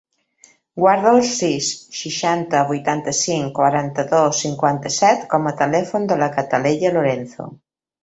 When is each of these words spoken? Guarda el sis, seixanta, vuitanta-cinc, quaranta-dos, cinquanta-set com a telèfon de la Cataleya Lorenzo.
Guarda 0.83 1.11
el 1.17 1.19
sis, 1.31 1.67
seixanta, 1.97 2.63
vuitanta-cinc, 2.71 3.53
quaranta-dos, 3.61 4.43
cinquanta-set 4.47 5.31
com 5.37 5.49
a 5.49 5.57
telèfon 5.65 6.13
de 6.15 6.23
la 6.27 6.35
Cataleya 6.41 6.99
Lorenzo. 7.01 7.53